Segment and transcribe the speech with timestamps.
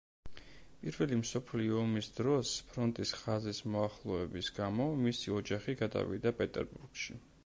[0.83, 7.19] პირველი მსოფლიო ომის დროს ფრონტის ხაზის მოახლოების გამო მისი ოჯახში გადავიდა პეტერბურგში.